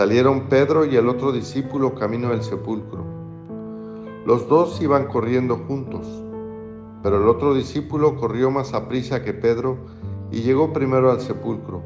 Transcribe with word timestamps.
Salieron 0.00 0.48
Pedro 0.48 0.86
y 0.86 0.96
el 0.96 1.10
otro 1.10 1.30
discípulo 1.30 1.94
camino 1.94 2.30
del 2.30 2.42
sepulcro. 2.42 3.04
Los 4.24 4.48
dos 4.48 4.80
iban 4.80 5.08
corriendo 5.08 5.58
juntos, 5.68 6.06
pero 7.02 7.18
el 7.18 7.28
otro 7.28 7.52
discípulo 7.52 8.16
corrió 8.16 8.50
más 8.50 8.72
a 8.72 8.88
prisa 8.88 9.22
que 9.22 9.34
Pedro 9.34 9.76
y 10.32 10.40
llegó 10.40 10.72
primero 10.72 11.10
al 11.10 11.20
sepulcro. 11.20 11.82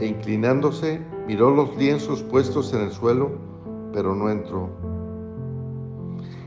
E 0.00 0.06
inclinándose, 0.06 1.00
miró 1.28 1.52
los 1.52 1.76
lienzos 1.76 2.24
puestos 2.24 2.74
en 2.74 2.80
el 2.80 2.90
suelo, 2.90 3.30
pero 3.92 4.16
no 4.16 4.28
entró. 4.28 4.68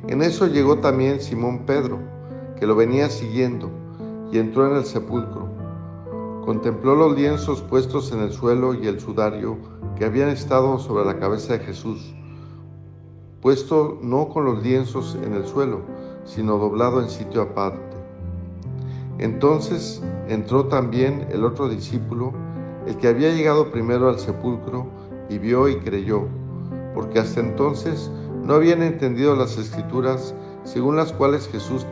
En 0.09 0.21
eso 0.21 0.45
llegó 0.45 0.79
también 0.79 1.21
Simón 1.21 1.59
Pedro, 1.59 1.99
que 2.59 2.67
lo 2.67 2.75
venía 2.75 3.07
siguiendo, 3.07 3.69
y 4.29 4.39
entró 4.39 4.69
en 4.69 4.75
el 4.75 4.83
sepulcro. 4.83 5.47
Contempló 6.43 6.95
los 6.95 7.15
lienzos 7.15 7.61
puestos 7.61 8.11
en 8.11 8.19
el 8.19 8.33
suelo 8.33 8.73
y 8.73 8.87
el 8.87 8.99
sudario 8.99 9.78
que 9.99 10.05
habían 10.05 10.29
estado 10.29 10.79
sobre 10.79 11.03
la 11.03 11.19
cabeza 11.19 11.57
de 11.57 11.59
Jesús, 11.59 12.15
puesto 13.41 13.99
no 14.01 14.29
con 14.29 14.45
los 14.45 14.63
lienzos 14.63 15.17
en 15.21 15.33
el 15.33 15.45
suelo, 15.45 15.81
sino 16.23 16.57
doblado 16.57 17.01
en 17.01 17.09
sitio 17.09 17.41
aparte. 17.41 17.97
Entonces 19.17 20.01
entró 20.29 20.67
también 20.67 21.27
el 21.31 21.43
otro 21.43 21.67
discípulo, 21.67 22.31
el 22.87 22.95
que 22.95 23.09
había 23.09 23.33
llegado 23.33 23.71
primero 23.71 24.07
al 24.07 24.19
sepulcro, 24.19 24.87
y 25.29 25.37
vio 25.37 25.67
y 25.67 25.75
creyó, 25.75 26.23
porque 26.95 27.19
hasta 27.19 27.41
entonces 27.41 28.09
no 28.43 28.53
habían 28.53 28.81
entendido 28.81 29.35
las 29.35 29.57
escrituras 29.57 30.33
según 30.63 30.95
las 30.95 31.11
cuales 31.11 31.49
Jesús 31.49 31.85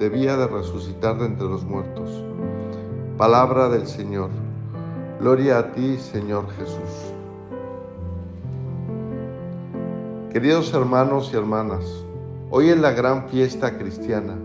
debía 0.00 0.36
de 0.36 0.48
resucitar 0.48 1.16
de 1.18 1.26
entre 1.26 1.46
los 1.46 1.64
muertos. 1.64 2.24
Palabra 3.16 3.68
del 3.68 3.86
Señor. 3.86 4.30
Gloria 5.20 5.58
a 5.58 5.72
ti, 5.72 5.96
Señor 5.96 6.50
Jesús. 6.58 7.14
Queridos 10.32 10.72
hermanos 10.72 11.28
y 11.30 11.36
hermanas, 11.36 11.84
hoy 12.50 12.70
es 12.70 12.78
la 12.78 12.92
gran 12.92 13.28
fiesta 13.28 13.76
cristiana, 13.76 14.38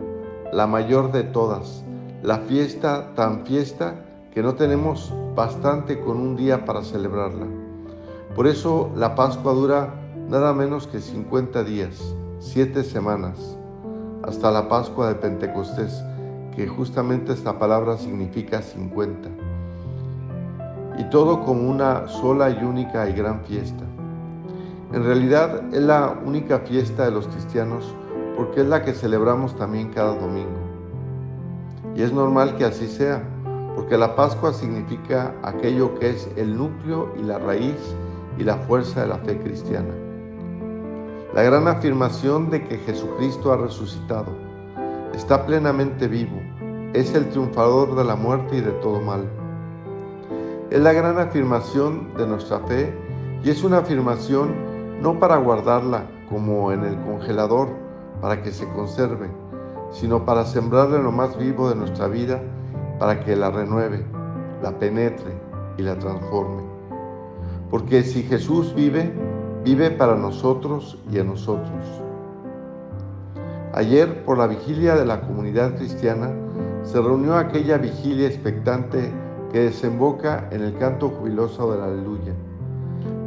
la 0.51 0.67
mayor 0.67 1.13
de 1.13 1.23
todas, 1.23 1.81
la 2.21 2.39
fiesta 2.39 3.13
tan 3.15 3.45
fiesta 3.45 3.95
que 4.33 4.43
no 4.43 4.55
tenemos 4.55 5.13
bastante 5.33 6.01
con 6.01 6.17
un 6.17 6.35
día 6.35 6.65
para 6.65 6.83
celebrarla. 6.83 7.45
Por 8.35 8.47
eso 8.47 8.91
la 8.97 9.15
Pascua 9.15 9.53
dura 9.53 9.93
nada 10.27 10.51
menos 10.51 10.87
que 10.87 10.99
50 10.99 11.63
días, 11.63 12.13
7 12.39 12.83
semanas, 12.83 13.57
hasta 14.23 14.51
la 14.51 14.67
Pascua 14.67 15.07
de 15.07 15.15
Pentecostés, 15.15 16.03
que 16.53 16.67
justamente 16.67 17.31
esta 17.31 17.57
palabra 17.57 17.97
significa 17.97 18.61
50. 18.61 19.29
Y 20.97 21.09
todo 21.09 21.45
como 21.45 21.69
una 21.69 22.09
sola 22.09 22.49
y 22.49 22.61
única 22.61 23.09
y 23.09 23.13
gran 23.13 23.39
fiesta. 23.45 23.85
En 24.93 25.03
realidad 25.03 25.73
es 25.73 25.81
la 25.81 26.17
única 26.25 26.59
fiesta 26.59 27.05
de 27.05 27.11
los 27.11 27.27
cristianos 27.27 27.93
porque 28.37 28.61
es 28.61 28.67
la 28.67 28.83
que 28.83 28.93
celebramos 28.93 29.55
también 29.55 29.91
cada 29.91 30.15
domingo. 30.15 30.59
Y 31.95 32.03
es 32.03 32.13
normal 32.13 32.55
que 32.55 32.63
así 32.63 32.87
sea, 32.87 33.21
porque 33.75 33.97
la 33.97 34.15
Pascua 34.15 34.53
significa 34.53 35.33
aquello 35.43 35.97
que 35.99 36.11
es 36.11 36.29
el 36.37 36.55
núcleo 36.55 37.11
y 37.19 37.23
la 37.23 37.37
raíz 37.37 37.75
y 38.37 38.43
la 38.43 38.55
fuerza 38.55 39.01
de 39.01 39.07
la 39.07 39.17
fe 39.17 39.37
cristiana. 39.39 39.93
La 41.33 41.43
gran 41.43 41.67
afirmación 41.67 42.49
de 42.49 42.63
que 42.63 42.77
Jesucristo 42.77 43.51
ha 43.51 43.57
resucitado, 43.57 44.31
está 45.13 45.45
plenamente 45.45 46.07
vivo, 46.07 46.39
es 46.93 47.13
el 47.13 47.27
triunfador 47.29 47.95
de 47.95 48.05
la 48.05 48.15
muerte 48.15 48.57
y 48.57 48.61
de 48.61 48.71
todo 48.71 49.01
mal. 49.01 49.27
Es 50.69 50.79
la 50.79 50.93
gran 50.93 51.19
afirmación 51.19 52.13
de 52.15 52.27
nuestra 52.27 52.59
fe 52.61 52.93
y 53.43 53.49
es 53.49 53.63
una 53.63 53.79
afirmación 53.79 54.66
no 55.01 55.19
para 55.19 55.37
guardarla 55.37 56.03
como 56.29 56.71
en 56.71 56.83
el 56.83 56.97
congelador 57.01 57.69
para 58.21 58.41
que 58.41 58.51
se 58.51 58.67
conserve, 58.69 59.29
sino 59.91 60.25
para 60.25 60.45
sembrarla 60.45 60.97
en 60.97 61.03
lo 61.03 61.11
más 61.11 61.37
vivo 61.37 61.69
de 61.69 61.75
nuestra 61.75 62.07
vida 62.07 62.41
para 62.99 63.19
que 63.23 63.35
la 63.35 63.51
renueve, 63.51 64.03
la 64.61 64.71
penetre 64.77 65.31
y 65.77 65.83
la 65.83 65.97
transforme. 65.97 66.63
Porque 67.69 68.03
si 68.03 68.23
Jesús 68.23 68.73
vive, 68.73 69.13
vive 69.63 69.91
para 69.91 70.15
nosotros 70.15 70.97
y 71.11 71.19
a 71.19 71.23
nosotros. 71.23 71.85
Ayer, 73.73 74.23
por 74.23 74.37
la 74.37 74.47
vigilia 74.47 74.95
de 74.95 75.05
la 75.05 75.21
comunidad 75.21 75.75
cristiana, 75.75 76.31
se 76.83 76.99
reunió 76.99 77.35
aquella 77.35 77.77
vigilia 77.77 78.27
expectante 78.27 79.11
que 79.51 79.59
desemboca 79.59 80.47
en 80.51 80.61
el 80.61 80.75
canto 80.77 81.09
jubiloso 81.09 81.71
de 81.71 81.77
la 81.77 81.85
aleluya. 81.85 82.33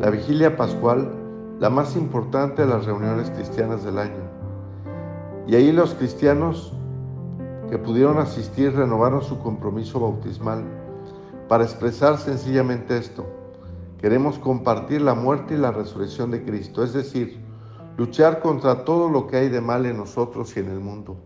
La 0.01 0.11
vigilia 0.11 0.57
pascual 0.57 1.20
la 1.61 1.69
más 1.69 1.95
importante 1.95 2.63
de 2.63 2.69
las 2.69 2.87
reuniones 2.87 3.31
cristianas 3.31 3.85
del 3.85 3.99
año. 3.99 4.23
Y 5.47 5.55
ahí 5.55 5.73
los 5.73 5.95
cristianos 5.95 6.73
que 7.69 7.77
pudieron 7.77 8.17
asistir 8.17 8.75
renovaron 8.75 9.21
su 9.21 9.39
compromiso 9.41 10.01
bautismal 10.01 10.65
para 11.49 11.65
expresar 11.65 12.17
sencillamente 12.17 12.97
esto. 12.97 13.27
Queremos 14.01 14.39
compartir 14.39 15.03
la 15.03 15.13
muerte 15.13 15.53
y 15.53 15.59
la 15.59 15.71
resurrección 15.71 16.31
de 16.31 16.43
Cristo, 16.43 16.83
es 16.83 16.95
decir, 16.95 17.39
luchar 17.99 18.41
contra 18.41 18.87
todo 18.87 19.11
lo 19.11 19.27
que 19.27 19.37
hay 19.37 19.51
de 19.51 19.61
mal 19.61 19.85
en 19.85 19.99
nosotros 19.99 20.57
y 20.57 20.61
en 20.61 20.71
el 20.71 20.81
mundo. 20.81 21.19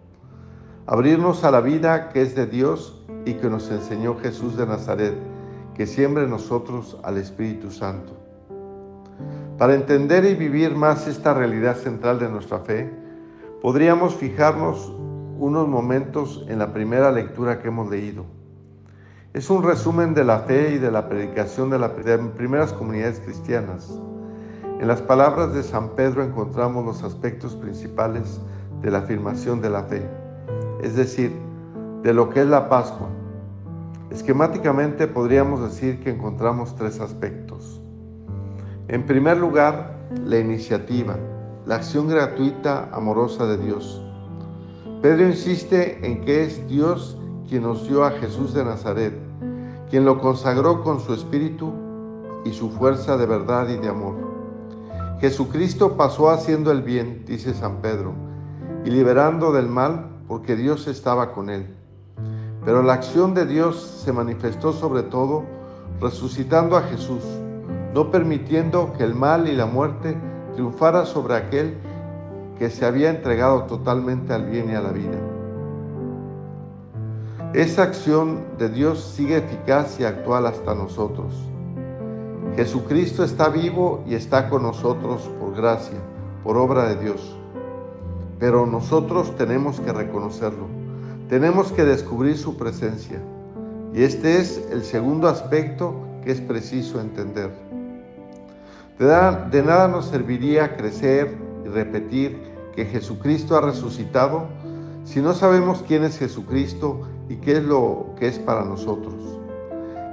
Abrirnos 0.86 1.44
a 1.44 1.52
la 1.52 1.60
vida 1.60 2.08
que 2.08 2.22
es 2.22 2.34
de 2.34 2.46
Dios 2.46 3.04
y 3.24 3.34
que 3.34 3.48
nos 3.48 3.70
enseñó 3.70 4.18
Jesús 4.18 4.56
de 4.56 4.66
Nazaret, 4.66 5.14
que 5.76 5.86
siembre 5.86 6.24
en 6.24 6.30
nosotros 6.30 6.98
al 7.04 7.18
Espíritu 7.18 7.70
Santo. 7.70 8.23
Para 9.58 9.74
entender 9.74 10.24
y 10.24 10.34
vivir 10.34 10.74
más 10.74 11.06
esta 11.06 11.32
realidad 11.32 11.76
central 11.76 12.18
de 12.18 12.28
nuestra 12.28 12.58
fe, 12.58 12.92
podríamos 13.62 14.16
fijarnos 14.16 14.92
unos 15.38 15.68
momentos 15.68 16.44
en 16.48 16.58
la 16.58 16.72
primera 16.72 17.12
lectura 17.12 17.60
que 17.60 17.68
hemos 17.68 17.88
leído. 17.88 18.24
Es 19.32 19.50
un 19.50 19.62
resumen 19.62 20.12
de 20.12 20.24
la 20.24 20.40
fe 20.40 20.74
y 20.74 20.78
de 20.78 20.90
la 20.90 21.08
predicación 21.08 21.70
de 21.70 21.78
las 21.78 21.92
primeras 22.36 22.72
comunidades 22.72 23.20
cristianas. 23.20 23.96
En 24.80 24.88
las 24.88 25.00
palabras 25.02 25.54
de 25.54 25.62
San 25.62 25.90
Pedro 25.90 26.24
encontramos 26.24 26.84
los 26.84 27.04
aspectos 27.04 27.54
principales 27.54 28.40
de 28.82 28.90
la 28.90 28.98
afirmación 28.98 29.60
de 29.60 29.70
la 29.70 29.84
fe, 29.84 30.02
es 30.82 30.96
decir, 30.96 31.32
de 32.02 32.12
lo 32.12 32.28
que 32.28 32.40
es 32.40 32.46
la 32.48 32.68
Pascua. 32.68 33.08
Esquemáticamente 34.10 35.06
podríamos 35.06 35.62
decir 35.62 36.00
que 36.00 36.10
encontramos 36.10 36.74
tres 36.74 36.98
aspectos. 36.98 37.83
En 38.86 39.06
primer 39.06 39.38
lugar, 39.38 40.08
la 40.26 40.38
iniciativa, 40.38 41.16
la 41.64 41.76
acción 41.76 42.06
gratuita, 42.06 42.90
amorosa 42.92 43.46
de 43.46 43.56
Dios. 43.56 44.04
Pedro 45.00 45.26
insiste 45.26 46.06
en 46.06 46.20
que 46.20 46.44
es 46.44 46.68
Dios 46.68 47.16
quien 47.48 47.62
nos 47.62 47.88
dio 47.88 48.04
a 48.04 48.10
Jesús 48.10 48.52
de 48.52 48.62
Nazaret, 48.62 49.14
quien 49.88 50.04
lo 50.04 50.20
consagró 50.20 50.82
con 50.82 51.00
su 51.00 51.14
espíritu 51.14 51.72
y 52.44 52.52
su 52.52 52.68
fuerza 52.68 53.16
de 53.16 53.24
verdad 53.24 53.70
y 53.70 53.78
de 53.78 53.88
amor. 53.88 54.16
Jesucristo 55.18 55.96
pasó 55.96 56.28
haciendo 56.28 56.70
el 56.70 56.82
bien, 56.82 57.24
dice 57.26 57.54
San 57.54 57.80
Pedro, 57.80 58.12
y 58.84 58.90
liberando 58.90 59.50
del 59.50 59.66
mal 59.66 60.10
porque 60.28 60.56
Dios 60.56 60.88
estaba 60.88 61.32
con 61.32 61.48
él. 61.48 61.74
Pero 62.66 62.82
la 62.82 62.92
acción 62.92 63.32
de 63.32 63.46
Dios 63.46 63.80
se 64.04 64.12
manifestó 64.12 64.74
sobre 64.74 65.04
todo 65.04 65.44
resucitando 66.02 66.76
a 66.76 66.82
Jesús 66.82 67.22
no 67.94 68.10
permitiendo 68.10 68.92
que 68.92 69.04
el 69.04 69.14
mal 69.14 69.48
y 69.48 69.52
la 69.52 69.66
muerte 69.66 70.16
triunfara 70.54 71.06
sobre 71.06 71.36
aquel 71.36 71.76
que 72.58 72.68
se 72.68 72.84
había 72.84 73.08
entregado 73.08 73.64
totalmente 73.64 74.32
al 74.32 74.46
bien 74.46 74.68
y 74.70 74.74
a 74.74 74.80
la 74.80 74.90
vida. 74.90 75.16
Esa 77.52 77.84
acción 77.84 78.40
de 78.58 78.68
Dios 78.68 79.00
sigue 79.00 79.36
eficaz 79.36 80.00
y 80.00 80.04
actual 80.04 80.46
hasta 80.46 80.74
nosotros. 80.74 81.32
Jesucristo 82.56 83.22
está 83.22 83.48
vivo 83.48 84.02
y 84.08 84.16
está 84.16 84.50
con 84.50 84.64
nosotros 84.64 85.30
por 85.38 85.54
gracia, 85.54 85.98
por 86.42 86.56
obra 86.56 86.88
de 86.88 86.96
Dios. 86.96 87.36
Pero 88.40 88.66
nosotros 88.66 89.36
tenemos 89.36 89.78
que 89.78 89.92
reconocerlo, 89.92 90.66
tenemos 91.28 91.70
que 91.70 91.84
descubrir 91.84 92.36
su 92.36 92.56
presencia. 92.56 93.20
Y 93.92 94.02
este 94.02 94.38
es 94.40 94.60
el 94.72 94.82
segundo 94.82 95.28
aspecto 95.28 95.94
que 96.24 96.32
es 96.32 96.40
preciso 96.40 97.00
entender. 97.00 97.52
De 98.98 99.62
nada, 99.62 99.88
nos 99.88 100.06
serviría 100.06 100.76
crecer 100.76 101.36
y 101.64 101.68
repetir 101.68 102.40
que 102.74 102.84
Jesucristo 102.84 103.56
ha 103.56 103.60
resucitado 103.60 104.46
si 105.04 105.20
no 105.20 105.34
sabemos 105.34 105.84
quién 105.86 106.04
es 106.04 106.18
Jesucristo 106.18 107.02
y 107.28 107.36
qué 107.36 107.58
es 107.58 107.64
lo 107.64 108.14
que 108.18 108.28
es 108.28 108.38
para 108.38 108.64
nosotros. 108.64 109.14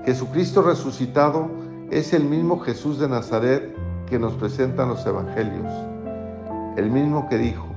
Jesucristo 0.05 0.63
resucitado 0.63 1.49
es 1.91 2.13
el 2.13 2.23
mismo 2.23 2.59
Jesús 2.59 2.97
de 2.99 3.07
Nazaret 3.07 3.75
que 4.07 4.17
nos 4.17 4.33
presentan 4.33 4.89
los 4.89 5.05
evangelios, 5.05 5.71
el 6.75 6.89
mismo 6.89 7.29
que 7.29 7.37
dijo, 7.37 7.67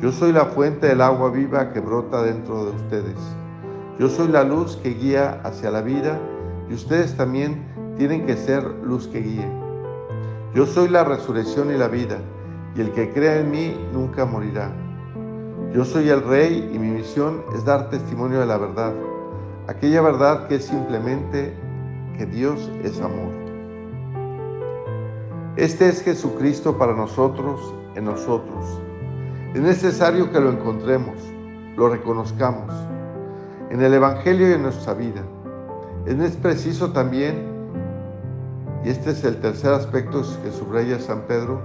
yo 0.00 0.12
soy 0.12 0.30
la 0.32 0.44
fuente 0.44 0.86
del 0.86 1.00
agua 1.00 1.30
viva 1.30 1.72
que 1.72 1.80
brota 1.80 2.22
dentro 2.22 2.66
de 2.66 2.70
ustedes. 2.70 3.16
Yo 3.98 4.08
soy 4.08 4.28
la 4.28 4.44
luz 4.44 4.76
que 4.76 4.90
guía 4.90 5.40
hacia 5.42 5.72
la 5.72 5.82
vida 5.82 6.20
y 6.70 6.74
ustedes 6.74 7.16
también 7.16 7.66
tienen 7.96 8.24
que 8.24 8.36
ser 8.36 8.62
luz 8.84 9.08
que 9.08 9.20
guíe. 9.20 9.67
Yo 10.54 10.66
soy 10.66 10.88
la 10.88 11.04
resurrección 11.04 11.70
y 11.70 11.76
la 11.76 11.88
vida, 11.88 12.18
y 12.74 12.80
el 12.80 12.92
que 12.92 13.12
crea 13.12 13.40
en 13.40 13.50
mí 13.50 13.76
nunca 13.92 14.24
morirá. 14.24 14.72
Yo 15.74 15.84
soy 15.84 16.08
el 16.08 16.22
rey 16.22 16.70
y 16.72 16.78
mi 16.78 16.88
misión 16.88 17.42
es 17.54 17.64
dar 17.64 17.90
testimonio 17.90 18.40
de 18.40 18.46
la 18.46 18.56
verdad, 18.56 18.94
aquella 19.66 20.00
verdad 20.00 20.48
que 20.48 20.56
es 20.56 20.64
simplemente 20.64 21.54
que 22.16 22.24
Dios 22.24 22.70
es 22.82 22.98
amor. 23.00 23.32
Este 25.56 25.88
es 25.88 26.02
Jesucristo 26.02 26.78
para 26.78 26.94
nosotros, 26.94 27.74
en 27.94 28.06
nosotros. 28.06 28.80
Es 29.54 29.60
necesario 29.60 30.32
que 30.32 30.40
lo 30.40 30.50
encontremos, 30.50 31.16
lo 31.76 31.88
reconozcamos 31.90 32.72
en 33.70 33.82
el 33.82 33.92
Evangelio 33.92 34.48
y 34.48 34.52
en 34.52 34.62
nuestra 34.62 34.94
vida. 34.94 35.22
Es 36.06 36.36
preciso 36.36 36.92
también, 36.92 37.57
y 38.84 38.90
este 38.90 39.10
es 39.10 39.24
el 39.24 39.40
tercer 39.40 39.72
aspecto 39.72 40.22
que 40.42 40.50
subraya 40.50 40.98
San 40.98 41.22
Pedro, 41.22 41.60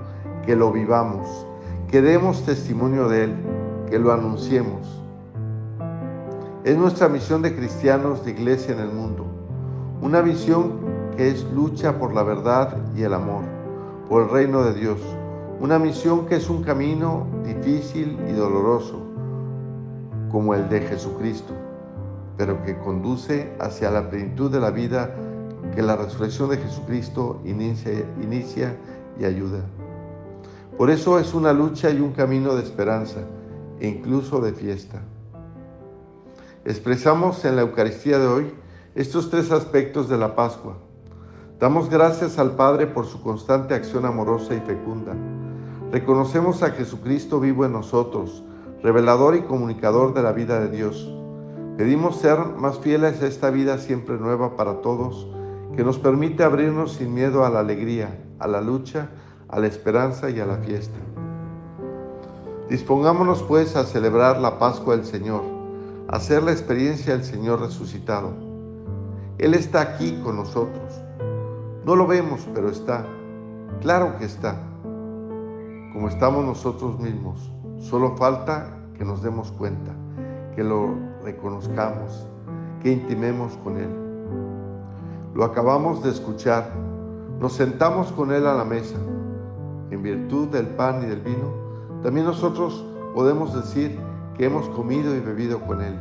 que 0.46 0.56
lo 0.56 0.72
vivamos, 0.72 1.46
que 1.90 2.02
demos 2.02 2.44
testimonio 2.46 3.08
de 3.08 3.26
Él, 3.26 3.36
que 3.90 4.00
lo 4.00 4.12
anunciemos. 4.12 5.02
Es 6.64 6.78
nuestra 6.78 7.10
misión 7.10 7.42
de 7.42 7.56
cristianos 7.56 8.26
de 8.26 8.32
iglesia 8.32 8.74
en 8.74 8.80
el 8.80 8.90
mundo, 8.90 9.26
una 10.02 10.22
visión 10.22 10.80
que 11.16 11.30
es 11.30 11.44
lucha 11.54 12.00
por 12.00 12.14
la 12.14 12.24
verdad 12.24 12.78
y 12.96 13.04
el 13.04 13.14
amor, 13.14 13.44
por 14.10 14.24
el 14.24 14.30
reino 14.30 14.64
de 14.64 14.74
Dios, 14.74 15.00
una 15.60 15.80
misión 15.80 16.26
que 16.26 16.38
es 16.38 16.50
un 16.50 16.64
camino 16.64 17.28
difícil 17.46 18.18
y 18.28 18.34
doloroso, 18.34 19.02
como 20.32 20.56
el 20.56 20.68
de 20.70 20.82
Jesucristo 20.82 21.54
pero 22.38 22.64
que 22.64 22.78
conduce 22.78 23.54
hacia 23.60 23.92
la 23.92 24.10
plenitud 24.10 24.52
de 24.52 24.60
la 24.60 24.72
vida 24.72 25.14
que 25.76 25.82
la 25.82 25.96
resurrección 25.96 26.50
de 26.50 26.58
Jesucristo 26.58 27.42
inicia, 27.46 28.78
y 29.20 29.26
ayuda. 29.26 29.60
Por 30.78 30.90
eso 30.90 31.20
es 31.20 31.34
una 31.34 31.54
lucha 31.54 31.92
y 31.92 32.00
un 32.00 32.14
camino 32.14 32.56
de 32.56 32.64
esperanza 32.64 33.20
e 33.80 33.88
incluso 33.88 34.42
de 34.42 34.54
fiesta. 34.54 35.02
Expresamos 36.66 37.46
en 37.46 37.56
la 37.56 37.62
Eucaristía 37.62 38.18
de 38.18 38.26
hoy 38.26 38.54
estos 38.96 39.30
tres 39.30 39.52
aspectos 39.52 40.10
de 40.10 40.18
la 40.18 40.36
Pascua. 40.36 40.78
Damos 41.60 41.90
gracias 41.90 42.40
al 42.40 42.56
Padre 42.56 42.88
por 42.88 43.06
su 43.06 43.22
constante 43.22 43.76
acción 43.76 44.06
amorosa 44.06 44.56
y 44.56 44.60
fecunda. 44.62 45.14
Reconocemos 45.92 46.64
a 46.64 46.72
Jesucristo 46.72 47.40
vivo 47.40 47.66
en 47.66 47.74
nosotros, 47.74 48.44
revelador 48.82 49.36
y 49.36 49.44
comunicador 49.44 50.14
de 50.14 50.24
la 50.24 50.32
vida 50.32 50.60
de 50.60 50.76
Dios 50.76 51.14
Pedimos 51.78 52.18
ser 52.18 52.38
más 52.38 52.78
fieles 52.78 53.24
a 53.24 53.28
esta 53.28 53.50
vida 53.50 53.80
siempre 53.80 54.18
nueva 54.20 54.56
para 54.56 54.82
todos, 54.82 55.28
que 55.76 55.84
nos 55.84 55.98
permite 55.98 56.44
abrirnos 56.44 56.94
sin 56.94 57.14
miedo 57.14 57.46
a 57.46 57.50
la 57.50 57.60
alegría, 57.60 58.20
a 58.40 58.48
la 58.48 58.62
lucha, 58.62 59.10
a 59.48 59.60
la 59.60 59.68
esperanza 59.68 60.30
y 60.30 60.40
a 60.40 60.46
la 60.46 60.58
fiesta. 60.58 60.98
Dispongámonos 62.70 63.44
pues 63.44 63.76
a 63.76 63.84
celebrar 63.84 64.40
la 64.40 64.58
Pascua 64.60 64.96
del 64.96 65.06
Señor, 65.06 65.44
a 66.08 66.18
hacer 66.18 66.44
la 66.44 66.52
experiencia 66.52 67.14
del 67.14 67.24
Señor 67.24 67.62
resucitado. 67.62 68.32
Él 69.38 69.54
está 69.54 69.82
aquí 69.82 70.20
con 70.24 70.38
nosotros. 70.38 71.02
No 71.86 71.96
lo 71.96 72.08
vemos, 72.08 72.48
pero 72.54 72.70
está. 72.70 73.06
Claro 73.82 74.18
que 74.18 74.26
está. 74.26 74.62
Como 75.92 76.08
estamos 76.08 76.46
nosotros 76.46 77.00
mismos. 77.00 77.52
Solo 77.80 78.16
falta 78.16 78.80
que 78.98 79.04
nos 79.04 79.22
demos 79.22 79.52
cuenta 79.52 79.92
que 80.56 80.64
lo 80.64 80.96
reconozcamos, 81.24 82.28
que 82.82 82.92
intimemos 82.92 83.58
con 83.58 83.78
Él. 83.78 84.03
Lo 85.34 85.44
acabamos 85.44 86.04
de 86.04 86.12
escuchar, 86.12 86.72
nos 87.40 87.54
sentamos 87.54 88.12
con 88.12 88.32
Él 88.32 88.46
a 88.46 88.54
la 88.54 88.66
mesa. 88.66 88.98
En 89.90 90.04
virtud 90.04 90.48
del 90.50 90.68
pan 90.68 91.04
y 91.04 91.08
del 91.08 91.22
vino, 91.22 91.54
también 92.04 92.26
nosotros 92.26 92.86
podemos 93.16 93.54
decir 93.56 93.98
que 94.38 94.46
hemos 94.46 94.70
comido 94.70 95.16
y 95.16 95.20
bebido 95.20 95.60
con 95.62 95.82
Él. 95.82 96.00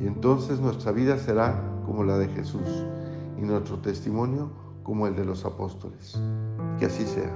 Y 0.00 0.06
entonces 0.06 0.60
nuestra 0.60 0.90
vida 0.92 1.18
será 1.18 1.54
como 1.86 2.02
la 2.02 2.18
de 2.18 2.28
Jesús 2.28 2.84
y 3.36 3.42
nuestro 3.42 3.78
testimonio 3.78 4.50
como 4.82 5.06
el 5.06 5.14
de 5.14 5.24
los 5.24 5.44
apóstoles. 5.44 6.20
Que 6.78 6.86
así 6.86 7.04
sea. 7.04 7.30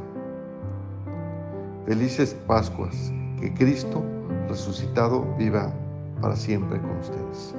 Felices 1.87 2.35
Pascuas, 2.47 3.13
que 3.41 3.53
Cristo 3.55 4.03
resucitado 4.49 5.25
viva 5.39 5.73
para 6.21 6.37
siempre 6.37 6.81
con 6.81 6.97
ustedes. 6.99 7.55